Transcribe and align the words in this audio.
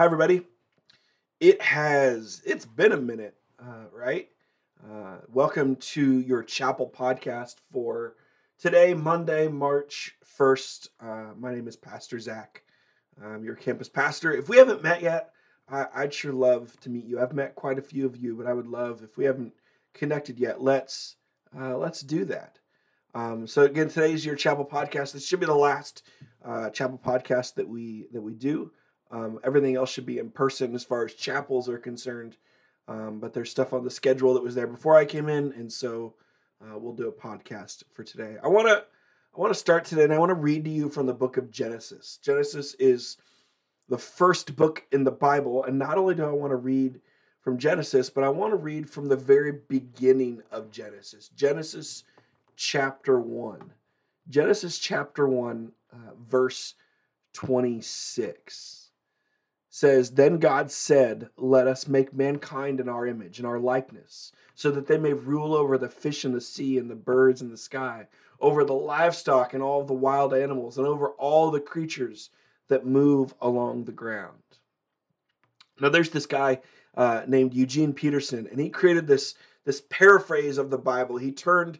Hi, 0.00 0.06
everybody. 0.06 0.46
It 1.40 1.60
has, 1.60 2.40
it's 2.46 2.64
been 2.64 2.92
a 2.92 2.96
minute, 2.96 3.34
uh, 3.62 3.84
right? 3.92 4.30
Uh, 4.82 5.18
welcome 5.28 5.76
to 5.76 6.20
your 6.20 6.42
chapel 6.42 6.90
podcast 6.90 7.56
for 7.70 8.14
today, 8.58 8.94
Monday, 8.94 9.48
March 9.48 10.16
1st. 10.24 10.88
Uh, 11.00 11.34
my 11.36 11.54
name 11.54 11.68
is 11.68 11.76
Pastor 11.76 12.18
Zach. 12.18 12.62
I'm 13.22 13.44
your 13.44 13.56
campus 13.56 13.90
pastor. 13.90 14.32
If 14.32 14.48
we 14.48 14.56
haven't 14.56 14.82
met 14.82 15.02
yet, 15.02 15.32
I, 15.70 15.88
I'd 15.94 16.14
sure 16.14 16.32
love 16.32 16.80
to 16.80 16.88
meet 16.88 17.04
you. 17.04 17.20
I've 17.20 17.34
met 17.34 17.54
quite 17.54 17.78
a 17.78 17.82
few 17.82 18.06
of 18.06 18.16
you, 18.16 18.34
but 18.36 18.46
I 18.46 18.54
would 18.54 18.68
love 18.68 19.02
if 19.02 19.18
we 19.18 19.26
haven't 19.26 19.52
connected 19.92 20.38
yet. 20.38 20.62
Let's 20.62 21.16
uh, 21.54 21.76
let's 21.76 22.00
do 22.00 22.24
that. 22.24 22.58
Um, 23.14 23.46
so 23.46 23.64
again, 23.64 23.90
today's 23.90 24.24
your 24.24 24.34
chapel 24.34 24.64
podcast. 24.64 25.12
This 25.12 25.26
should 25.26 25.40
be 25.40 25.46
the 25.46 25.54
last 25.54 26.02
uh, 26.42 26.70
chapel 26.70 26.98
podcast 27.04 27.56
that 27.56 27.68
we 27.68 28.06
that 28.14 28.22
we 28.22 28.32
do. 28.32 28.72
Um, 29.10 29.40
everything 29.42 29.76
else 29.76 29.90
should 29.90 30.06
be 30.06 30.18
in 30.18 30.30
person 30.30 30.74
as 30.74 30.84
far 30.84 31.04
as 31.04 31.14
chapels 31.14 31.68
are 31.68 31.78
concerned. 31.78 32.36
Um, 32.86 33.20
but 33.20 33.34
there's 33.34 33.50
stuff 33.50 33.72
on 33.72 33.84
the 33.84 33.90
schedule 33.90 34.34
that 34.34 34.42
was 34.42 34.54
there 34.54 34.66
before 34.66 34.96
I 34.96 35.04
came 35.04 35.28
in, 35.28 35.52
and 35.52 35.72
so 35.72 36.14
uh, 36.60 36.76
we'll 36.78 36.94
do 36.94 37.08
a 37.08 37.12
podcast 37.12 37.84
for 37.92 38.02
today. 38.02 38.36
I 38.42 38.48
want 38.48 38.68
to 38.68 38.84
I 39.36 39.40
want 39.40 39.52
to 39.52 39.58
start 39.58 39.84
today, 39.84 40.04
and 40.04 40.12
I 40.12 40.18
want 40.18 40.30
to 40.30 40.34
read 40.34 40.64
to 40.64 40.70
you 40.70 40.88
from 40.88 41.06
the 41.06 41.14
book 41.14 41.36
of 41.36 41.52
Genesis. 41.52 42.18
Genesis 42.20 42.74
is 42.74 43.16
the 43.88 43.98
first 43.98 44.56
book 44.56 44.86
in 44.90 45.04
the 45.04 45.12
Bible, 45.12 45.62
and 45.62 45.78
not 45.78 45.98
only 45.98 46.16
do 46.16 46.24
I 46.24 46.32
want 46.32 46.50
to 46.50 46.56
read 46.56 47.00
from 47.40 47.58
Genesis, 47.58 48.10
but 48.10 48.24
I 48.24 48.28
want 48.28 48.52
to 48.52 48.56
read 48.56 48.90
from 48.90 49.06
the 49.06 49.16
very 49.16 49.52
beginning 49.52 50.42
of 50.50 50.72
Genesis. 50.72 51.30
Genesis 51.36 52.02
chapter 52.56 53.20
1. 53.20 53.72
Genesis 54.28 54.78
chapter 54.78 55.28
1, 55.28 55.72
uh, 55.92 55.96
verse 56.20 56.74
26 57.32 58.79
says, 59.70 60.10
Then 60.10 60.38
God 60.38 60.70
said, 60.70 61.30
Let 61.36 61.66
us 61.66 61.88
make 61.88 62.12
mankind 62.12 62.80
in 62.80 62.88
our 62.88 63.06
image, 63.06 63.38
in 63.38 63.46
our 63.46 63.58
likeness, 63.58 64.32
so 64.54 64.70
that 64.72 64.88
they 64.88 64.98
may 64.98 65.14
rule 65.14 65.54
over 65.54 65.78
the 65.78 65.88
fish 65.88 66.24
in 66.24 66.32
the 66.32 66.40
sea 66.40 66.76
and 66.76 66.90
the 66.90 66.96
birds 66.96 67.40
in 67.40 67.50
the 67.50 67.56
sky, 67.56 68.08
over 68.40 68.64
the 68.64 68.74
livestock 68.74 69.54
and 69.54 69.62
all 69.62 69.84
the 69.84 69.94
wild 69.94 70.34
animals, 70.34 70.76
and 70.76 70.86
over 70.86 71.10
all 71.10 71.50
the 71.50 71.60
creatures 71.60 72.30
that 72.68 72.84
move 72.84 73.32
along 73.40 73.84
the 73.84 73.92
ground. 73.92 74.42
Now, 75.80 75.88
there's 75.88 76.10
this 76.10 76.26
guy 76.26 76.60
uh, 76.94 77.22
named 77.26 77.54
Eugene 77.54 77.94
Peterson, 77.94 78.46
and 78.50 78.60
he 78.60 78.68
created 78.68 79.06
this 79.06 79.34
this 79.64 79.82
paraphrase 79.88 80.58
of 80.58 80.70
the 80.70 80.78
Bible. 80.78 81.18
He 81.18 81.32
turned 81.32 81.78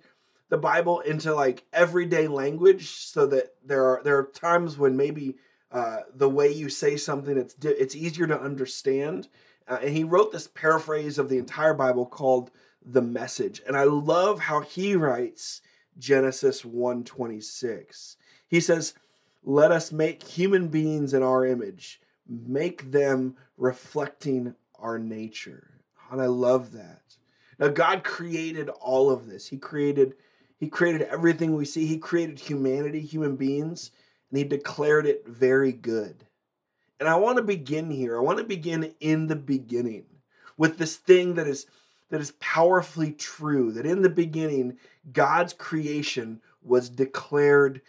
the 0.48 0.58
Bible 0.58 1.00
into 1.00 1.34
like 1.34 1.64
everyday 1.72 2.28
language, 2.28 2.90
so 2.90 3.26
that 3.26 3.54
there 3.64 3.84
are 3.84 4.00
there 4.04 4.16
are 4.18 4.24
times 4.24 4.78
when 4.78 4.96
maybe 4.96 5.36
uh, 5.72 6.00
the 6.14 6.28
way 6.28 6.52
you 6.52 6.68
say 6.68 6.96
something 6.96 7.36
it's 7.36 7.54
it's 7.62 7.94
easier 7.94 8.26
to 8.26 8.40
understand. 8.40 9.28
Uh, 9.68 9.78
and 9.82 9.96
he 9.96 10.02
wrote 10.02 10.32
this 10.32 10.48
paraphrase 10.48 11.18
of 11.18 11.28
the 11.28 11.38
entire 11.38 11.74
Bible 11.74 12.06
called 12.06 12.50
the 12.84 13.02
Message, 13.02 13.60
and 13.66 13.76
I 13.76 13.84
love 13.84 14.40
how 14.40 14.62
he 14.62 14.96
writes 14.96 15.60
Genesis 15.98 16.64
126 16.64 18.16
He 18.48 18.60
says, 18.60 18.94
"Let 19.44 19.70
us 19.70 19.92
make 19.92 20.22
human 20.22 20.68
beings 20.68 21.14
in 21.14 21.22
our 21.22 21.44
image, 21.44 22.00
make 22.26 22.90
them 22.90 23.36
reflecting 23.56 24.54
our 24.78 24.98
nature. 24.98 25.82
And 26.10 26.20
I 26.20 26.26
love 26.26 26.72
that. 26.72 27.02
Now 27.58 27.68
God 27.68 28.02
created 28.02 28.68
all 28.68 29.10
of 29.10 29.26
this. 29.26 29.48
He 29.48 29.58
created 29.58 30.14
he 30.58 30.68
created 30.68 31.02
everything 31.02 31.54
we 31.54 31.64
see. 31.64 31.86
He 31.86 31.96
created 31.96 32.38
humanity, 32.38 33.00
human 33.00 33.36
beings, 33.36 33.90
and 34.30 34.38
he 34.38 34.44
declared 34.44 35.06
it 35.06 35.26
very 35.26 35.72
good. 35.72 36.26
And 36.98 37.08
I 37.08 37.16
want 37.16 37.38
to 37.38 37.42
begin 37.42 37.90
here. 37.90 38.16
I 38.16 38.20
want 38.20 38.38
to 38.38 38.44
begin 38.44 38.94
in 39.00 39.26
the 39.26 39.36
beginning 39.36 40.04
with 40.56 40.78
this 40.78 40.96
thing 40.96 41.34
that 41.34 41.46
is 41.46 41.66
that 42.10 42.20
is 42.20 42.32
powerfully 42.40 43.12
true 43.12 43.72
that 43.72 43.86
in 43.86 44.02
the 44.02 44.10
beginning 44.10 44.76
God's 45.12 45.52
creation 45.52 46.40
was 46.62 46.90
declared 46.90 47.80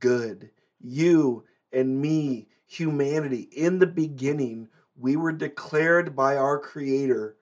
good. 0.00 0.50
You 0.80 1.44
and 1.72 2.00
me, 2.00 2.48
humanity, 2.66 3.48
in 3.52 3.78
the 3.78 3.86
beginning 3.86 4.68
we 4.96 5.16
were 5.16 5.32
declared 5.32 6.16
by 6.16 6.36
our 6.36 6.58
Creator 6.58 7.36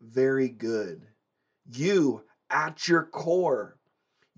very 0.00 0.48
good. 0.48 1.06
You 1.70 2.24
at 2.50 2.86
your 2.86 3.02
core, 3.02 3.77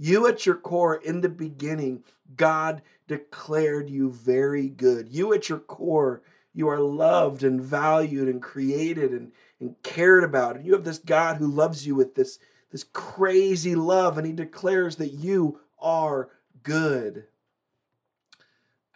you 0.02 0.26
at 0.26 0.46
your 0.46 0.54
core 0.54 0.96
in 0.96 1.20
the 1.20 1.28
beginning, 1.28 2.04
God 2.34 2.80
declared 3.06 3.90
you 3.90 4.10
very 4.10 4.66
good. 4.66 5.10
You 5.10 5.34
at 5.34 5.50
your 5.50 5.58
core, 5.58 6.22
you 6.54 6.68
are 6.68 6.80
loved 6.80 7.44
and 7.44 7.60
valued 7.60 8.26
and 8.26 8.40
created 8.40 9.12
and, 9.12 9.32
and 9.60 9.76
cared 9.82 10.24
about. 10.24 10.56
And 10.56 10.64
you 10.64 10.72
have 10.72 10.84
this 10.84 10.96
God 10.96 11.36
who 11.36 11.46
loves 11.46 11.86
you 11.86 11.94
with 11.94 12.14
this, 12.14 12.38
this 12.72 12.82
crazy 12.82 13.74
love, 13.74 14.16
and 14.16 14.26
He 14.26 14.32
declares 14.32 14.96
that 14.96 15.12
you 15.12 15.60
are 15.78 16.30
good. 16.62 17.26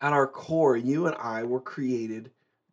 At 0.00 0.14
our 0.14 0.26
core, 0.26 0.76
you 0.76 1.06
and 1.06 1.16
I 1.16 1.44
were 1.44 1.60
created 1.60 2.30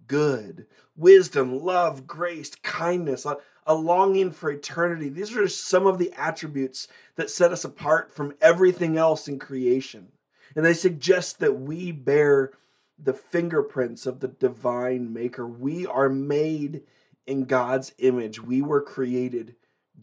good, 0.07 0.67
wisdom, 0.95 1.59
love, 1.59 2.07
grace, 2.07 2.51
kindness, 2.63 3.25
a, 3.65 3.73
longing 3.73 4.31
for 4.31 4.51
eternity. 4.51 5.09
These 5.09 5.35
are 5.35 5.47
some 5.47 5.87
of 5.87 5.97
the 5.97 6.11
attributes 6.17 6.87
that 7.15 7.29
set 7.29 7.51
us 7.51 7.63
apart 7.63 8.13
from 8.13 8.35
everything 8.41 8.97
else 8.97 9.27
in 9.27 9.39
creation. 9.39 10.09
And 10.55 10.65
they 10.65 10.73
suggest 10.73 11.39
that 11.39 11.59
we 11.59 11.91
bear 11.91 12.51
the 12.97 13.13
fingerprints 13.13 14.05
of 14.05 14.19
the 14.19 14.27
divine 14.27 15.13
maker. 15.13 15.47
We 15.47 15.85
are 15.85 16.09
made 16.09 16.81
in 17.25 17.45
God's 17.45 17.93
image. 17.97 18.41
We 18.41 18.61
were 18.61 18.81
created 18.81 19.55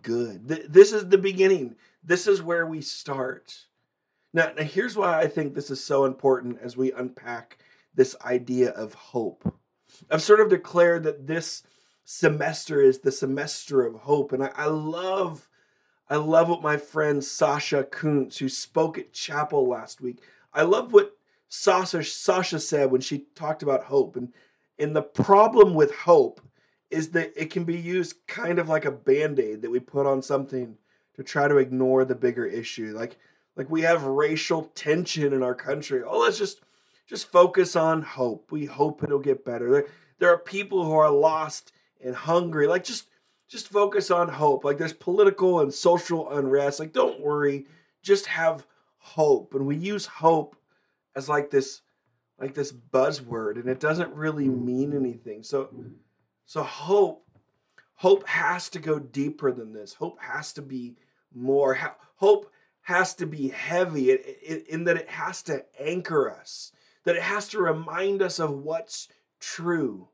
good. 0.03 0.49
This 0.49 0.93
is 0.93 1.09
the 1.09 1.19
beginning. 1.19 1.77
This 2.03 2.27
is 2.27 2.43
where 2.43 2.67
we 2.67 2.81
start. 2.81 3.67
Now, 4.33 4.53
now 4.57 4.63
here's 4.63 4.97
why 4.97 5.21
I 5.21 5.27
think 5.27 5.55
this 5.55 5.71
is 5.71 5.85
so 5.85 6.05
important 6.05 6.59
as 6.63 6.77
we 6.77 6.93
unpack 6.93 7.59
this 7.95 8.17
idea 8.25 8.71
of 8.71 8.95
hope. 8.95 9.55
I've 10.11 10.23
sort 10.23 10.41
of 10.41 10.49
declared 10.49 11.03
that 11.05 11.27
this 11.27 11.63
semester 12.11 12.81
is 12.81 13.01
the 13.01 13.13
semester 13.13 13.85
of 13.85 13.95
hope. 13.95 14.33
And 14.33 14.43
I, 14.43 14.51
I 14.57 14.65
love, 14.65 15.51
I 16.09 16.17
love 16.17 16.49
what 16.49 16.63
my 16.63 16.79
friend 16.79 17.23
Sasha 17.23 17.85
Kuntz, 17.85 18.39
who 18.39 18.49
spoke 18.49 18.97
at 18.97 19.13
chapel 19.13 19.69
last 19.69 20.01
week, 20.01 20.23
I 20.55 20.63
love 20.63 20.95
what 20.95 21.19
Sasha, 21.51 22.03
Sasha 22.03 22.61
said 22.61 22.91
when 22.91 23.03
she 23.03 23.27
talked 23.35 23.63
about 23.63 23.85
hope. 23.85 24.17
And, 24.17 24.33
and 24.79 24.97
the 24.97 25.03
problem 25.03 25.75
with 25.75 25.95
hope 25.95 26.41
is 26.91 27.11
that 27.11 27.35
it 27.37 27.51
can 27.51 27.65
be 27.65 27.77
used 27.77 28.27
kind 28.27 28.59
of 28.59 28.71
like 28.71 28.87
a 28.87 28.91
band-aid 28.91 29.61
that 29.61 29.71
we 29.71 29.79
put 29.79 30.07
on 30.07 30.23
something 30.23 30.79
to 31.15 31.23
try 31.23 31.47
to 31.47 31.59
ignore 31.59 32.07
the 32.07 32.15
bigger 32.15 32.47
issue. 32.47 32.95
Like 32.97 33.19
like 33.55 33.69
we 33.69 33.83
have 33.83 34.05
racial 34.05 34.71
tension 34.75 35.35
in 35.35 35.43
our 35.43 35.55
country. 35.55 36.03
Oh, 36.03 36.21
let's 36.21 36.39
just 36.39 36.63
just 37.07 37.31
focus 37.31 37.77
on 37.77 38.01
hope. 38.01 38.51
We 38.51 38.65
hope 38.65 39.03
it'll 39.03 39.19
get 39.19 39.45
better. 39.45 39.71
There, 39.71 39.87
there 40.21 40.33
are 40.33 40.39
people 40.39 40.87
who 40.87 40.95
are 40.95 41.11
lost 41.11 41.73
and 42.03 42.15
hungry. 42.15 42.67
Like 42.67 42.85
just 42.85 43.09
just 43.49 43.69
focus 43.69 44.11
on 44.11 44.29
hope. 44.29 44.65
Like 44.65 44.79
there's 44.79 44.93
political 44.93 45.61
and 45.61 45.73
social 45.73 46.31
unrest. 46.31 46.81
Like 46.81 46.93
don't 46.93 47.21
worry, 47.21 47.67
just 48.03 48.27
have 48.27 48.67
hope. 48.99 49.55
And 49.55 49.67
we 49.67 49.77
use 49.77 50.07
hope 50.07 50.57
as 51.15 51.29
like 51.29 51.51
this 51.51 51.83
like 52.39 52.55
this 52.55 52.73
buzzword 52.73 53.57
and 53.57 53.69
it 53.69 53.81
doesn't 53.81 54.15
really 54.15 54.47
hmm. 54.47 54.65
mean 54.65 54.93
anything. 54.95 55.43
So 55.43 55.71
so 56.47 56.63
hope 56.63 57.27
hope 57.97 58.27
has 58.29 58.69
to 58.71 58.79
go 58.79 58.99
deeper 58.99 59.53
than 59.53 59.73
this. 59.73 59.95
Hope 59.95 60.19
has 60.21 60.53
to 60.55 60.63
be 60.63 60.97
more 61.35 61.79
hope 62.17 62.51
has 62.83 63.15
to 63.15 63.27
be 63.27 63.49
heavy 63.49 64.13
in 64.13 64.85
that 64.85 64.97
it 64.97 65.09
has 65.11 65.43
to 65.43 65.65
anchor 65.79 66.31
us 66.31 66.73
that 67.09 67.17
it 67.17 67.23
has 67.23 67.49
to 67.49 67.59
remind 67.59 68.21
us 68.21 68.39
of 68.39 68.51
what's 68.51 69.09
true. 69.41 70.09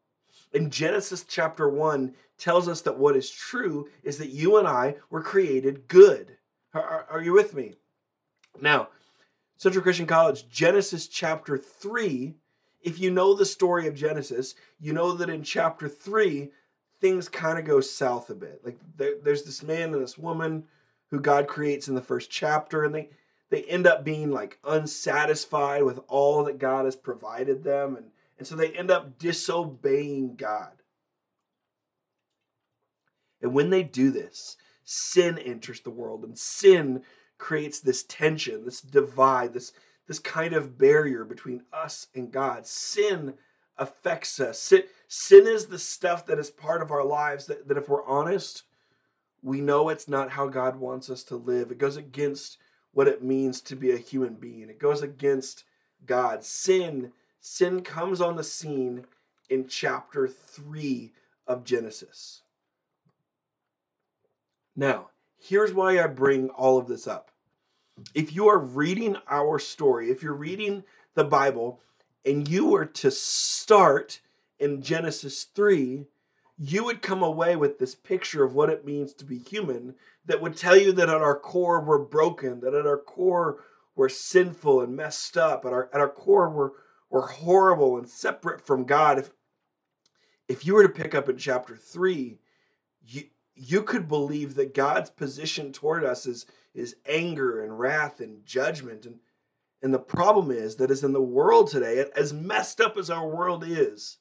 And 0.55 0.71
Genesis 0.73 1.25
chapter 1.29 1.69
1 1.69 2.15
tells 2.39 2.69
us 2.69 2.81
that 2.83 2.99
what 2.99 3.17
is 3.17 3.29
true 3.29 3.89
is 4.05 4.19
that 4.19 4.31
you 4.31 4.57
and 4.57 4.69
I 4.69 4.97
were 5.11 5.23
created 5.23 5.89
good. 5.89 6.39
Are, 6.73 7.07
are, 7.11 7.23
you 7.23 7.33
with 7.33 7.55
me? 7.55 7.75
Now, 8.61 8.89
Central 9.57 9.83
Christian 9.83 10.07
College, 10.07 10.49
Genesis 10.49 11.09
chapter 11.09 11.59
3, 11.59 12.35
if 12.83 13.01
you 13.01 13.11
know 13.11 13.35
the 13.35 13.45
story 13.45 13.87
of 13.87 13.95
Genesis, 13.95 14.55
you 14.81 14.93
know 14.93 15.13
that 15.13 15.29
in 15.29 15.43
chapter 15.43 15.89
3, 15.89 16.51
things 17.01 17.29
kind 17.29 17.59
of 17.59 17.65
go 17.65 17.81
south 17.81 18.31
a 18.31 18.35
bit. 18.35 18.61
Like 18.65 18.79
there, 18.97 19.15
there's 19.23 19.45
this 19.45 19.63
man 19.63 19.93
and 19.93 20.03
this 20.03 20.19
woman 20.19 20.65
who 21.11 21.21
God 21.21 21.47
creates 21.47 21.89
in 21.89 21.95
the 21.95 22.01
first 22.01 22.31
chapter, 22.31 22.85
and 22.85 22.95
they 22.95 23.11
they 23.51 23.63
end 23.65 23.87
up 23.87 24.05
being 24.05 24.33
like 24.33 24.59
unsatisfied 24.65 25.85
with 25.85 26.01
all 26.09 26.43
that 26.45 26.59
God 26.59 26.87
has 26.87 26.97
provided 26.97 27.63
them. 27.63 27.97
And, 27.97 28.07
and 28.39 28.47
so 28.47 28.57
they 28.57 28.71
end 28.73 28.91
up 28.91 29.19
disobeying 29.19 30.37
God. 30.37 30.83
And 33.41 33.53
when 33.53 33.71
they 33.71 33.83
do 33.83 34.11
this, 34.11 34.57
sin 34.85 35.39
enters 35.39 35.81
the 35.81 35.91
world, 35.91 36.25
and 36.25 36.39
sin 36.39 37.03
creates 37.39 37.81
this 37.81 38.03
tension, 38.03 38.65
this 38.65 38.81
divide, 38.81 39.53
this, 39.53 39.73
this 40.07 40.19
kind 40.19 40.55
of 40.55 40.79
barrier 40.79 41.25
between 41.25 41.63
us 41.73 42.07
and 42.15 42.33
God. 42.33 42.67
Sin 42.67 43.35
affects 43.77 44.41
us. 44.41 44.59
Sin, 44.59 44.85
sin 45.09 45.47
is 45.47 45.67
the 45.67 45.79
stuff 45.79 46.27
that 46.27 46.39
is 46.39 46.51
part 46.51 46.81
of 46.81 46.91
our 46.91 47.05
lives 47.05 47.47
that, 47.47 47.69
that 47.69 47.77
if 47.77 47.89
we're 47.89 48.07
honest, 48.07 48.63
we 49.43 49.61
know 49.61 49.89
it's 49.89 50.09
not 50.09 50.31
how 50.31 50.49
God 50.49 50.77
wants 50.77 51.11
us 51.11 51.23
to 51.25 51.37
live. 51.37 51.71
It 51.71 51.79
goes 51.79 51.97
against 51.97 52.57
what 52.93 53.09
it 53.09 53.23
means 53.23 53.61
to 53.63 53.77
be 53.77 53.91
a 53.91 53.99
human 53.99 54.35
being. 54.35 54.71
It 54.71 54.79
goes 54.79 55.03
against 55.03 55.65
God. 56.07 56.45
Sin, 56.45 57.13
sin 57.47 57.83
comes 57.83 58.23
on 58.23 58.37
the 58.37 58.43
scene 58.43 59.05
in 59.51 59.69
chapter 59.69 60.27
3 60.27 61.13
of 61.47 61.63
Genesis. 61.63 62.41
Now, 64.75 65.11
here's 65.39 65.75
why 65.75 66.03
I 66.03 66.07
bring 66.07 66.49
all 66.49 66.79
of 66.79 66.89
this 66.89 67.07
up. 67.07 67.31
If 68.15 68.35
you 68.35 68.49
are 68.49 68.59
reading 68.59 69.19
our 69.29 69.59
story, 69.59 70.11
if 70.11 70.23
you're 70.23 70.33
reading 70.33 70.85
the 71.15 71.23
Bible, 71.23 71.81
and 72.25 72.49
you 72.49 72.67
were 72.67 72.87
to 72.87 73.11
start 73.11 74.21
in 74.59 74.81
Genesis 74.81 75.45
3, 75.45 76.07
you 76.59 76.85
would 76.85 77.03
come 77.03 77.23
away 77.23 77.57
with 77.57 77.79
this 77.79 77.95
picture 77.95 78.43
of 78.43 78.55
what 78.55 78.71
it 78.71 78.87
means 78.87 79.13
to 79.13 79.25
be 79.27 79.37
human 79.37 79.97
that 80.25 80.41
would 80.41 80.57
tell 80.57 80.79
you 80.79 80.93
that 80.93 81.11
at 81.11 81.21
our 81.21 81.39
core 81.39 81.83
we're 81.83 81.99
broken, 81.99 82.61
that 82.61 82.73
at 82.73 82.87
our 82.87 82.97
core 82.97 83.59
we're 83.95 84.09
sinful 84.09 84.81
and 84.81 84.97
messed 84.97 85.37
up, 85.37 85.67
at 85.67 85.75
our, 85.75 85.91
at 85.93 86.01
our 86.01 86.09
core 86.09 86.49
we're, 86.49 86.71
we're 87.11 87.27
horrible 87.27 87.97
and 87.97 88.09
separate 88.09 88.67
from 88.67 88.85
God. 88.85 89.19
If, 89.19 89.31
if 90.49 90.67
you 90.67 90.75
were 90.75 90.83
to 90.83 90.89
pick 90.89 91.15
up 91.15 91.29
in 91.29 91.37
chapter 91.37 91.77
3, 91.77 92.39
you, 93.03 93.23
you 93.55 93.83
could 93.83 94.09
believe 94.09 94.55
that 94.55 94.75
God's 94.75 95.11
position 95.11 95.73
toward 95.73 96.05
us 96.05 96.27
is, 96.27 96.47
is 96.75 96.97
anger 97.07 97.63
and 97.63 97.79
wrath 97.79 98.21
and 98.21 98.45
judgment. 98.45 99.07
And, 99.07 99.21
and 99.83 99.95
the 99.95 99.99
problem 99.99 100.51
is 100.51 100.77
that 100.77 100.91
as 100.91 101.05
in 101.05 101.13
the 101.13 101.23
world 101.23 101.69
today, 101.69 102.05
as 102.17 102.33
messed 102.33 102.81
up 102.81 102.97
as 102.97 103.11
our 103.11 103.27
world 103.27 103.65
is, 103.67 104.19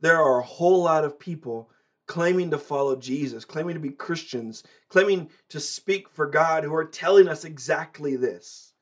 there 0.00 0.20
are 0.20 0.38
a 0.38 0.44
whole 0.44 0.82
lot 0.82 1.04
of 1.04 1.18
people 1.18 1.70
claiming 2.06 2.50
to 2.50 2.58
follow 2.58 2.96
Jesus, 2.96 3.44
claiming 3.44 3.74
to 3.74 3.80
be 3.80 3.90
Christians, 3.90 4.62
claiming 4.88 5.30
to 5.48 5.58
speak 5.60 6.08
for 6.10 6.26
God, 6.26 6.64
who 6.64 6.74
are 6.74 6.84
telling 6.84 7.28
us 7.28 7.44
exactly 7.44 8.16
this 8.16 8.73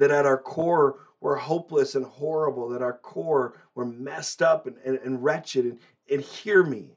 that 0.00 0.10
at 0.10 0.26
our 0.26 0.38
core, 0.38 0.98
we're 1.20 1.36
hopeless 1.36 1.94
and 1.94 2.06
horrible, 2.06 2.70
that 2.70 2.82
our 2.82 2.96
core, 2.96 3.54
we're 3.74 3.84
messed 3.84 4.40
up 4.42 4.66
and, 4.66 4.76
and, 4.84 4.98
and 5.04 5.22
wretched. 5.22 5.66
And, 5.66 5.78
and 6.10 6.22
hear 6.22 6.64
me, 6.64 6.96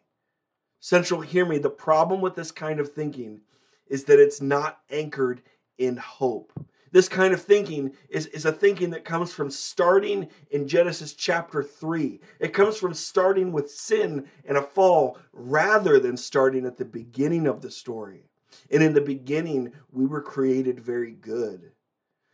Central, 0.79 1.21
hear 1.21 1.45
me. 1.45 1.57
The 1.57 1.69
problem 1.69 2.21
with 2.21 2.35
this 2.35 2.51
kind 2.51 2.79
of 2.79 2.91
thinking 2.91 3.41
is 3.87 4.05
that 4.05 4.19
it's 4.19 4.41
not 4.41 4.79
anchored 4.89 5.41
in 5.77 5.97
hope. 5.97 6.53
This 6.93 7.09
kind 7.09 7.33
of 7.33 7.41
thinking 7.41 7.93
is, 8.07 8.27
is 8.27 8.45
a 8.45 8.51
thinking 8.51 8.91
that 8.91 9.03
comes 9.03 9.33
from 9.33 9.49
starting 9.49 10.29
in 10.49 10.67
Genesis 10.67 11.13
chapter 11.13 11.61
3. 11.61 12.21
It 12.39 12.53
comes 12.53 12.77
from 12.77 12.93
starting 12.93 13.51
with 13.51 13.69
sin 13.69 14.27
and 14.45 14.57
a 14.57 14.61
fall 14.61 15.17
rather 15.33 15.99
than 15.99 16.15
starting 16.15 16.65
at 16.65 16.77
the 16.77 16.85
beginning 16.85 17.47
of 17.47 17.61
the 17.61 17.71
story. 17.71 18.29
And 18.71 18.81
in 18.81 18.93
the 18.93 19.01
beginning, 19.01 19.73
we 19.91 20.05
were 20.05 20.21
created 20.21 20.79
very 20.79 21.11
good. 21.11 21.71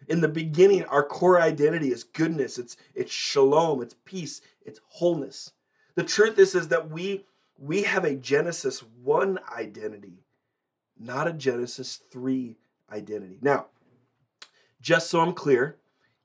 In 0.09 0.21
the 0.21 0.27
beginning, 0.27 0.83
our 0.85 1.03
core 1.03 1.39
identity 1.39 1.91
is 1.91 2.03
goodness, 2.03 2.57
it's, 2.57 2.75
it's 2.95 3.11
shalom, 3.11 3.83
it's 3.83 3.95
peace, 4.05 4.41
it's 4.65 4.81
wholeness. 4.87 5.51
The 5.93 6.03
truth 6.03 6.39
is, 6.39 6.55
is 6.55 6.69
that 6.69 6.89
we, 6.89 7.25
we 7.59 7.83
have 7.83 8.03
a 8.03 8.15
Genesis 8.15 8.79
1 9.03 9.39
identity, 9.55 10.23
not 10.99 11.27
a 11.27 11.33
Genesis 11.33 12.01
3 12.11 12.57
identity. 12.91 13.37
Now, 13.39 13.67
just 14.81 15.11
so 15.11 15.19
I'm 15.19 15.33
clear, 15.33 15.77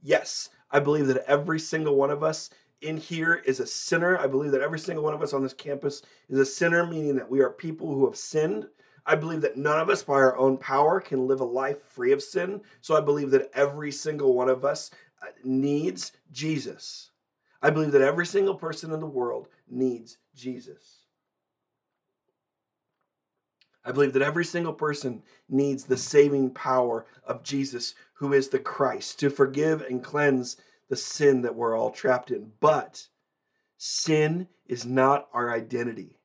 yes, 0.02 0.48
I 0.70 0.80
believe 0.80 1.06
that 1.08 1.24
every 1.26 1.60
single 1.60 1.94
one 1.94 2.10
of 2.10 2.22
us 2.22 2.48
in 2.80 2.96
here 2.96 3.42
is 3.44 3.60
a 3.60 3.66
sinner. 3.66 4.18
I 4.18 4.26
believe 4.26 4.52
that 4.52 4.62
every 4.62 4.78
single 4.78 5.04
one 5.04 5.14
of 5.14 5.22
us 5.22 5.34
on 5.34 5.42
this 5.42 5.52
campus 5.52 6.00
is 6.30 6.38
a 6.38 6.46
sinner, 6.46 6.86
meaning 6.86 7.16
that 7.16 7.30
we 7.30 7.40
are 7.40 7.50
people 7.50 7.92
who 7.92 8.06
have 8.06 8.16
sinned. 8.16 8.68
I 9.06 9.16
believe 9.16 9.42
that 9.42 9.56
none 9.56 9.78
of 9.78 9.90
us, 9.90 10.02
by 10.02 10.14
our 10.14 10.36
own 10.36 10.56
power, 10.56 11.00
can 11.00 11.26
live 11.26 11.40
a 11.40 11.44
life 11.44 11.82
free 11.82 12.12
of 12.12 12.22
sin. 12.22 12.62
So 12.80 12.96
I 12.96 13.00
believe 13.00 13.30
that 13.32 13.50
every 13.52 13.92
single 13.92 14.34
one 14.34 14.48
of 14.48 14.64
us 14.64 14.90
uh, 15.22 15.26
needs 15.44 16.12
Jesus. 16.32 17.10
I 17.60 17.70
believe 17.70 17.92
that 17.92 18.02
every 18.02 18.26
single 18.26 18.54
person 18.54 18.92
in 18.92 19.00
the 19.00 19.06
world 19.06 19.48
needs 19.68 20.18
Jesus. 20.34 21.00
I 23.84 23.92
believe 23.92 24.14
that 24.14 24.22
every 24.22 24.44
single 24.44 24.72
person 24.72 25.22
needs 25.48 25.84
the 25.84 25.98
saving 25.98 26.50
power 26.50 27.04
of 27.26 27.42
Jesus, 27.42 27.94
who 28.14 28.32
is 28.32 28.48
the 28.48 28.58
Christ, 28.58 29.18
to 29.20 29.28
forgive 29.28 29.82
and 29.82 30.02
cleanse 30.02 30.56
the 30.88 30.96
sin 30.96 31.42
that 31.42 31.54
we're 31.54 31.76
all 31.76 31.90
trapped 31.90 32.30
in. 32.30 32.52
But 32.60 33.08
sin 33.76 34.48
is 34.66 34.86
not 34.86 35.28
our 35.34 35.52
identity. 35.52 36.16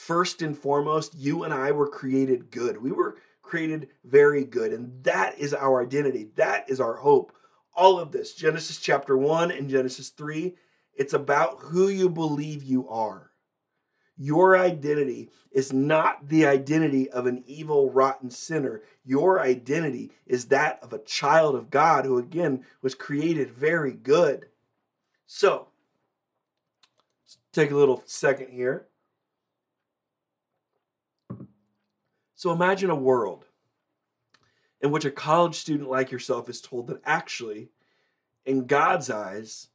First 0.00 0.40
and 0.40 0.56
foremost, 0.56 1.14
you 1.14 1.44
and 1.44 1.52
I 1.52 1.72
were 1.72 1.86
created 1.86 2.50
good. 2.50 2.80
We 2.80 2.90
were 2.90 3.18
created 3.42 3.88
very 4.02 4.44
good, 4.44 4.72
and 4.72 5.04
that 5.04 5.38
is 5.38 5.52
our 5.52 5.82
identity. 5.82 6.30
That 6.36 6.70
is 6.70 6.80
our 6.80 6.94
hope. 6.94 7.32
All 7.76 8.00
of 8.00 8.10
this, 8.10 8.34
Genesis 8.34 8.78
chapter 8.78 9.14
1 9.14 9.50
and 9.50 9.68
Genesis 9.68 10.08
3, 10.08 10.56
it's 10.94 11.12
about 11.12 11.58
who 11.64 11.88
you 11.88 12.08
believe 12.08 12.62
you 12.62 12.88
are. 12.88 13.32
Your 14.16 14.56
identity 14.56 15.28
is 15.52 15.70
not 15.70 16.30
the 16.30 16.46
identity 16.46 17.10
of 17.10 17.26
an 17.26 17.44
evil, 17.46 17.90
rotten 17.90 18.30
sinner. 18.30 18.80
Your 19.04 19.38
identity 19.38 20.12
is 20.26 20.46
that 20.46 20.82
of 20.82 20.94
a 20.94 20.98
child 20.98 21.54
of 21.54 21.68
God 21.68 22.06
who, 22.06 22.16
again, 22.16 22.64
was 22.80 22.94
created 22.94 23.52
very 23.52 23.92
good. 23.92 24.46
So, 25.26 25.68
take 27.52 27.70
a 27.70 27.76
little 27.76 28.02
second 28.06 28.48
here. 28.50 28.86
So, 32.40 32.52
imagine 32.52 32.88
a 32.88 32.94
world 32.94 33.44
in 34.80 34.90
which 34.90 35.04
a 35.04 35.10
college 35.10 35.56
student 35.56 35.90
like 35.90 36.10
yourself 36.10 36.48
is 36.48 36.62
told 36.62 36.86
that 36.86 37.02
actually, 37.04 37.68
in 38.46 38.64
God's 38.64 39.10
eyes, 39.10 39.68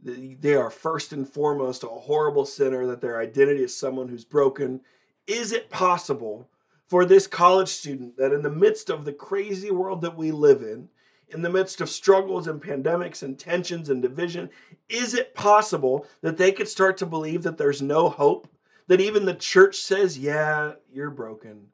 they 0.00 0.54
are 0.54 0.70
first 0.70 1.12
and 1.12 1.28
foremost 1.28 1.82
a 1.82 1.88
horrible 1.88 2.44
sinner, 2.44 2.86
that 2.86 3.00
their 3.00 3.20
identity 3.20 3.64
is 3.64 3.76
someone 3.76 4.10
who's 4.10 4.24
broken. 4.24 4.82
Is 5.26 5.50
it 5.50 5.70
possible 5.70 6.48
for 6.86 7.04
this 7.04 7.26
college 7.26 7.68
student 7.68 8.16
that 8.16 8.32
in 8.32 8.42
the 8.42 8.48
midst 8.48 8.90
of 8.90 9.04
the 9.04 9.12
crazy 9.12 9.72
world 9.72 10.00
that 10.02 10.16
we 10.16 10.30
live 10.30 10.62
in, 10.62 10.90
in 11.28 11.42
the 11.42 11.50
midst 11.50 11.80
of 11.80 11.90
struggles 11.90 12.46
and 12.46 12.62
pandemics 12.62 13.24
and 13.24 13.36
tensions 13.36 13.88
and 13.88 14.00
division, 14.00 14.50
is 14.88 15.14
it 15.14 15.34
possible 15.34 16.06
that 16.20 16.36
they 16.36 16.52
could 16.52 16.68
start 16.68 16.96
to 16.98 17.06
believe 17.06 17.42
that 17.42 17.58
there's 17.58 17.82
no 17.82 18.08
hope? 18.08 18.46
That 18.86 19.00
even 19.00 19.24
the 19.24 19.34
church 19.34 19.78
says, 19.78 20.16
yeah, 20.16 20.74
you're 20.92 21.10
broken. 21.10 21.70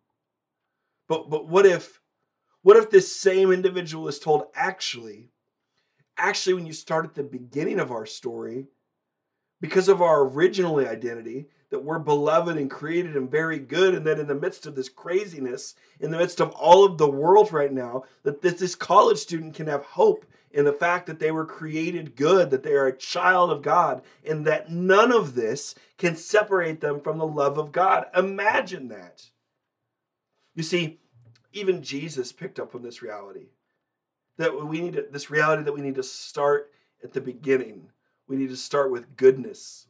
But 1.08 1.30
but 1.30 1.48
what 1.48 1.66
if 1.66 2.00
what 2.62 2.76
if 2.76 2.90
this 2.90 3.14
same 3.14 3.52
individual 3.52 4.08
is 4.08 4.18
told 4.18 4.44
actually 4.54 5.30
actually, 6.16 6.54
when 6.54 6.66
you 6.66 6.72
start 6.72 7.04
at 7.04 7.14
the 7.14 7.22
beginning 7.22 7.80
of 7.80 7.90
our 7.90 8.06
story, 8.06 8.66
because 9.60 9.88
of 9.88 10.02
our 10.02 10.22
original 10.22 10.78
identity, 10.78 11.46
that 11.70 11.84
we're 11.84 11.98
beloved 11.98 12.56
and 12.56 12.70
created 12.70 13.16
and 13.16 13.30
very 13.30 13.58
good, 13.58 13.94
and 13.94 14.06
that 14.06 14.18
in 14.18 14.26
the 14.26 14.34
midst 14.34 14.66
of 14.66 14.74
this 14.74 14.88
craziness, 14.88 15.74
in 15.98 16.10
the 16.10 16.18
midst 16.18 16.40
of 16.40 16.50
all 16.50 16.84
of 16.84 16.98
the 16.98 17.10
world 17.10 17.52
right 17.52 17.72
now, 17.72 18.04
that 18.22 18.42
this, 18.42 18.54
this 18.54 18.74
college 18.74 19.18
student 19.18 19.54
can 19.54 19.66
have 19.66 19.84
hope 19.84 20.24
in 20.50 20.64
the 20.64 20.72
fact 20.72 21.06
that 21.06 21.18
they 21.18 21.32
were 21.32 21.46
created 21.46 22.14
good, 22.14 22.50
that 22.50 22.62
they 22.62 22.74
are 22.74 22.86
a 22.86 22.96
child 22.96 23.50
of 23.50 23.62
God, 23.62 24.02
and 24.24 24.46
that 24.46 24.70
none 24.70 25.10
of 25.10 25.34
this 25.34 25.74
can 25.98 26.14
separate 26.14 26.80
them 26.80 27.00
from 27.00 27.18
the 27.18 27.26
love 27.26 27.58
of 27.58 27.72
God. 27.72 28.06
Imagine 28.14 28.88
that. 28.88 29.30
You 30.54 30.62
see, 30.62 31.00
even 31.52 31.82
Jesus 31.82 32.32
picked 32.32 32.60
up 32.60 32.74
on 32.74 32.82
this 32.82 33.02
reality 33.02 33.48
that 34.36 34.66
we 34.66 34.80
need 34.80 34.94
to, 34.94 35.06
this 35.10 35.30
reality 35.30 35.62
that 35.62 35.72
we 35.72 35.80
need 35.80 35.94
to 35.94 36.02
start 36.02 36.70
at 37.02 37.12
the 37.12 37.20
beginning. 37.20 37.90
We 38.26 38.36
need 38.36 38.48
to 38.50 38.56
start 38.56 38.90
with 38.90 39.16
goodness. 39.16 39.86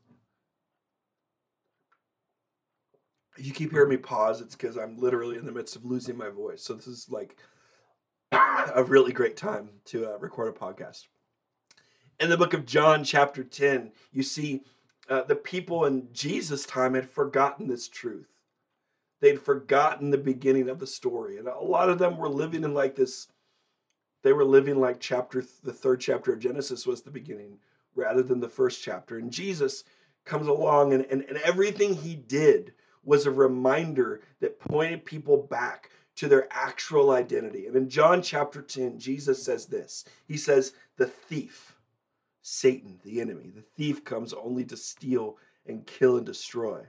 If 3.37 3.47
you 3.47 3.53
keep 3.53 3.73
hearing 3.73 3.89
me 3.89 3.97
pause, 3.97 4.41
it's 4.41 4.55
because 4.55 4.77
I'm 4.77 4.99
literally 4.99 5.37
in 5.37 5.47
the 5.47 5.53
midst 5.53 5.77
of 5.77 5.85
losing 5.85 6.17
my 6.17 6.29
voice. 6.29 6.63
So 6.63 6.75
this 6.75 6.87
is 6.87 7.11
like 7.11 7.37
a 8.33 8.85
really 8.85 9.13
great 9.13 9.37
time 9.37 9.71
to 9.87 10.15
uh, 10.15 10.19
record 10.19 10.55
a 10.55 10.59
podcast. 10.59 11.07
In 12.21 12.31
the 12.31 12.37
book 12.37 12.55
of 12.55 12.65
John, 12.65 13.03
chapter 13.03 13.43
10, 13.43 13.93
you 14.13 14.23
see 14.23 14.63
uh, 15.09 15.23
the 15.23 15.35
people 15.35 15.85
in 15.85 16.09
Jesus' 16.13 16.65
time 16.65 16.95
had 16.95 17.11
forgotten 17.11 17.67
this 17.67 17.89
truth. 17.89 18.34
They'd 19.25 19.41
forgotten 19.41 20.11
the 20.11 20.19
beginning 20.19 20.69
of 20.69 20.81
the 20.81 20.87
story. 20.87 21.39
And 21.39 21.49
a 21.49 21.59
lot 21.59 21.89
of 21.89 21.99
them 21.99 22.19
were 22.19 22.29
living 22.29 22.63
in 22.63 22.75
like 22.75 22.95
this 22.95 23.29
they 24.23 24.35
were 24.35 24.45
living 24.45 24.79
like 24.79 25.01
chapter 25.01 25.43
the 25.63 25.73
third 25.73 26.01
chapter 26.03 26.35
of 26.35 26.41
Genesis 26.41 26.87
was 26.87 27.03
the 27.03 27.11
beginning 27.11 27.57
rather 27.95 28.23
than 28.23 28.41
the 28.41 28.51
first 28.51 28.83
chapter. 28.83 29.17
And 29.17 29.31
Jesus 29.31 29.83
comes 30.27 30.47
along 30.47 30.93
and, 30.93 31.07
and, 31.07 31.23
and 31.23 31.39
everything 31.39 31.95
he 31.95 32.15
did 32.15 32.75
was 33.03 33.25
a 33.25 33.31
reminder 33.31 34.21
that 34.41 34.61
pointed 34.61 35.07
people 35.07 35.39
back 35.39 35.89
to 36.17 36.29
their 36.29 36.47
actual 36.51 37.11
identity. 37.11 37.67
And 37.67 37.75
in 37.75 37.89
John 37.89 38.21
chapter 38.21 38.61
10, 38.61 38.99
Jesus 38.99 39.43
says 39.43 39.69
this. 39.69 40.05
He 40.29 40.37
says, 40.37 40.75
the 40.99 41.07
thief. 41.07 41.79
Satan, 42.43 43.01
the 43.03 43.23
enemy. 43.23 43.51
The 43.55 43.63
thief 43.63 44.05
comes 44.05 44.35
only 44.35 44.67
to 44.67 44.77
steal 44.77 45.39
and 45.65 45.87
kill 45.87 46.19
and 46.19 46.27
destroy. 46.27 46.83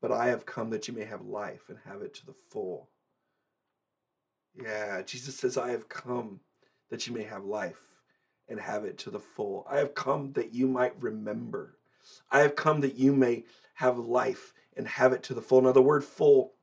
But 0.00 0.12
I 0.12 0.28
have 0.28 0.46
come 0.46 0.70
that 0.70 0.86
you 0.86 0.94
may 0.94 1.04
have 1.04 1.22
life 1.22 1.62
and 1.68 1.78
have 1.84 2.02
it 2.02 2.14
to 2.14 2.26
the 2.26 2.34
full. 2.50 2.88
Yeah, 4.60 5.02
Jesus 5.02 5.36
says, 5.36 5.56
I 5.56 5.70
have 5.70 5.88
come 5.88 6.40
that 6.90 7.06
you 7.06 7.12
may 7.12 7.24
have 7.24 7.44
life 7.44 7.96
and 8.48 8.60
have 8.60 8.84
it 8.84 8.98
to 8.98 9.10
the 9.10 9.20
full. 9.20 9.66
I 9.70 9.78
have 9.78 9.94
come 9.94 10.32
that 10.32 10.54
you 10.54 10.66
might 10.66 11.00
remember. 11.00 11.78
I 12.30 12.40
have 12.40 12.56
come 12.56 12.80
that 12.80 12.96
you 12.96 13.12
may 13.12 13.44
have 13.74 13.98
life 13.98 14.54
and 14.76 14.88
have 14.88 15.12
it 15.12 15.22
to 15.24 15.34
the 15.34 15.42
full. 15.42 15.62
Now, 15.62 15.72
the 15.72 15.82
word 15.82 16.04
full 16.04 16.54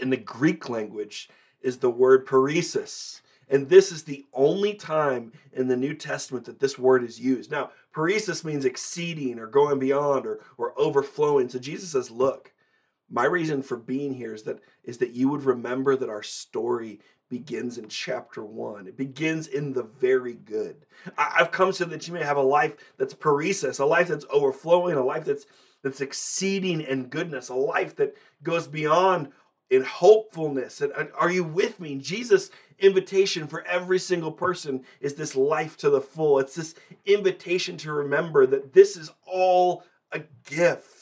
in 0.00 0.10
the 0.10 0.16
Greek 0.16 0.68
language 0.68 1.28
is 1.60 1.78
the 1.78 1.90
word 1.90 2.26
perissos. 2.26 3.20
And 3.48 3.68
this 3.68 3.90
is 3.90 4.04
the 4.04 4.24
only 4.32 4.74
time 4.74 5.32
in 5.52 5.66
the 5.66 5.76
New 5.76 5.94
Testament 5.94 6.46
that 6.46 6.60
this 6.60 6.78
word 6.78 7.02
is 7.02 7.20
used. 7.20 7.50
Now, 7.50 7.70
perissos 7.92 8.44
means 8.44 8.64
exceeding 8.64 9.38
or 9.38 9.48
going 9.48 9.80
beyond 9.80 10.24
or, 10.24 10.40
or 10.56 10.72
overflowing. 10.78 11.48
So 11.48 11.58
Jesus 11.58 11.90
says, 11.90 12.10
look, 12.10 12.52
my 13.10 13.24
reason 13.24 13.62
for 13.62 13.76
being 13.76 14.14
here 14.14 14.34
is 14.34 14.44
that 14.44 14.60
is 14.84 14.98
that 14.98 15.10
you 15.10 15.28
would 15.28 15.42
remember 15.42 15.96
that 15.96 16.08
our 16.08 16.22
story 16.22 17.00
begins 17.28 17.78
in 17.78 17.88
chapter 17.88 18.44
one. 18.44 18.86
It 18.86 18.96
begins 18.96 19.46
in 19.46 19.72
the 19.72 19.82
very 19.82 20.34
good. 20.34 20.86
I, 21.16 21.34
have 21.38 21.50
come 21.50 21.72
so 21.72 21.84
that 21.86 22.06
you 22.06 22.14
may 22.14 22.24
have 22.24 22.36
a 22.36 22.42
life 22.42 22.74
that's 22.98 23.14
perissos, 23.14 23.78
a 23.78 23.84
life 23.84 24.08
that's 24.08 24.26
overflowing, 24.30 24.96
a 24.96 25.04
life 25.04 25.24
that's 25.24 25.46
that's 25.82 26.00
exceeding 26.00 26.80
in 26.80 27.06
goodness, 27.06 27.48
a 27.48 27.54
life 27.54 27.96
that 27.96 28.16
goes 28.42 28.66
beyond 28.66 29.32
in 29.70 29.82
hopefulness. 29.82 30.80
And, 30.80 30.92
and 30.92 31.10
are 31.18 31.30
you 31.30 31.44
with 31.44 31.80
me? 31.80 31.96
Jesus' 31.96 32.50
invitation 32.78 33.46
for 33.46 33.64
every 33.66 33.98
single 33.98 34.32
person 34.32 34.84
is 35.00 35.14
this 35.14 35.36
life 35.36 35.76
to 35.78 35.90
the 35.90 36.00
full. 36.00 36.38
It's 36.38 36.56
this 36.56 36.74
invitation 37.06 37.76
to 37.78 37.92
remember 37.92 38.46
that 38.46 38.72
this 38.72 38.96
is 38.96 39.10
all 39.26 39.84
a 40.12 40.20
gift. 40.44 40.99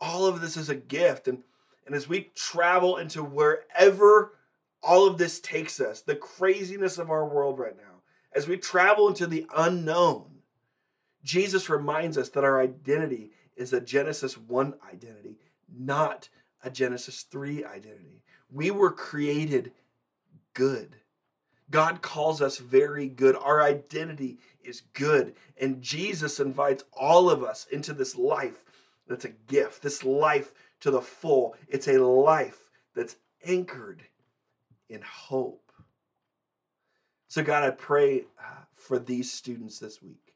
All 0.00 0.26
of 0.26 0.40
this 0.40 0.56
is 0.56 0.68
a 0.68 0.74
gift. 0.74 1.28
And, 1.28 1.42
and 1.86 1.94
as 1.94 2.08
we 2.08 2.30
travel 2.34 2.96
into 2.96 3.22
wherever 3.22 4.32
all 4.82 5.06
of 5.06 5.18
this 5.18 5.40
takes 5.40 5.80
us, 5.80 6.00
the 6.00 6.16
craziness 6.16 6.98
of 6.98 7.10
our 7.10 7.26
world 7.26 7.58
right 7.58 7.76
now, 7.76 8.02
as 8.32 8.46
we 8.46 8.56
travel 8.56 9.08
into 9.08 9.26
the 9.26 9.46
unknown, 9.56 10.42
Jesus 11.22 11.68
reminds 11.68 12.16
us 12.16 12.28
that 12.30 12.44
our 12.44 12.60
identity 12.60 13.32
is 13.56 13.72
a 13.72 13.80
Genesis 13.80 14.36
1 14.36 14.74
identity, 14.92 15.38
not 15.74 16.28
a 16.62 16.70
Genesis 16.70 17.22
3 17.22 17.64
identity. 17.64 18.22
We 18.50 18.70
were 18.70 18.92
created 18.92 19.72
good. 20.54 20.96
God 21.70 22.00
calls 22.00 22.40
us 22.40 22.58
very 22.58 23.08
good. 23.08 23.34
Our 23.36 23.60
identity 23.60 24.38
is 24.62 24.82
good. 24.92 25.34
And 25.60 25.82
Jesus 25.82 26.38
invites 26.38 26.84
all 26.92 27.28
of 27.28 27.42
us 27.42 27.66
into 27.70 27.92
this 27.92 28.16
life 28.16 28.64
that's 29.08 29.24
a 29.24 29.30
gift, 29.30 29.82
this 29.82 30.04
life 30.04 30.52
to 30.80 30.90
the 30.90 31.00
full. 31.00 31.54
It's 31.68 31.88
a 31.88 31.98
life 31.98 32.70
that's 32.94 33.16
anchored 33.44 34.04
in 34.88 35.02
hope. 35.02 35.72
So, 37.28 37.42
God, 37.42 37.64
I 37.64 37.70
pray 37.70 38.22
uh, 38.38 38.64
for 38.72 38.98
these 38.98 39.32
students 39.32 39.78
this 39.78 40.02
week. 40.02 40.34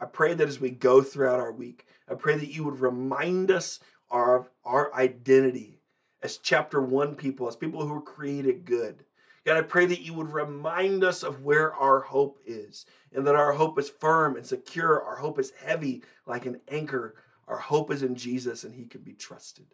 I 0.00 0.06
pray 0.06 0.34
that 0.34 0.48
as 0.48 0.60
we 0.60 0.70
go 0.70 1.02
throughout 1.02 1.40
our 1.40 1.52
week, 1.52 1.86
I 2.08 2.14
pray 2.14 2.36
that 2.36 2.52
you 2.52 2.64
would 2.64 2.80
remind 2.80 3.50
us 3.50 3.78
of 4.10 4.48
our 4.64 4.92
identity 4.94 5.80
as 6.22 6.38
chapter 6.38 6.80
one 6.80 7.14
people, 7.14 7.46
as 7.46 7.56
people 7.56 7.86
who 7.86 7.94
are 7.94 8.02
created 8.02 8.64
good. 8.64 9.04
God, 9.44 9.56
I 9.56 9.62
pray 9.62 9.86
that 9.86 10.02
you 10.02 10.12
would 10.14 10.32
remind 10.32 11.02
us 11.02 11.22
of 11.22 11.44
where 11.44 11.72
our 11.74 12.00
hope 12.00 12.38
is 12.44 12.84
and 13.12 13.26
that 13.26 13.34
our 13.34 13.52
hope 13.52 13.78
is 13.78 13.88
firm 13.88 14.36
and 14.36 14.46
secure. 14.46 15.02
Our 15.02 15.16
hope 15.16 15.38
is 15.38 15.52
heavy 15.64 16.02
like 16.26 16.46
an 16.46 16.60
anchor. 16.68 17.14
Our 17.50 17.58
hope 17.58 17.90
is 17.90 18.04
in 18.04 18.14
Jesus 18.14 18.62
and 18.62 18.72
he 18.72 18.84
can 18.84 19.00
be 19.00 19.12
trusted. 19.12 19.66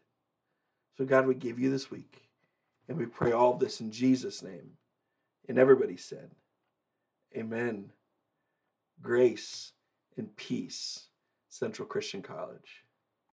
So, 0.96 1.04
God, 1.04 1.26
we 1.26 1.34
give 1.34 1.58
you 1.58 1.70
this 1.70 1.90
week 1.90 2.22
and 2.88 2.96
we 2.96 3.04
pray 3.04 3.32
all 3.32 3.54
this 3.54 3.82
in 3.82 3.92
Jesus' 3.92 4.42
name. 4.42 4.78
And 5.46 5.58
everybody 5.58 5.98
said, 5.98 6.30
Amen. 7.36 7.92
Grace 9.02 9.72
and 10.16 10.34
peace, 10.36 11.08
Central 11.50 11.86
Christian 11.86 12.22
College. 12.22 12.85